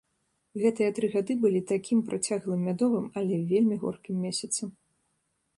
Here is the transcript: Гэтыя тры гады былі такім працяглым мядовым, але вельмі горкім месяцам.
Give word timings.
Гэтыя 0.61 0.93
тры 0.99 1.09
гады 1.15 1.33
былі 1.43 1.61
такім 1.73 2.01
працяглым 2.09 2.65
мядовым, 2.71 3.05
але 3.21 3.35
вельмі 3.53 3.75
горкім 3.85 4.15
месяцам. 4.27 4.77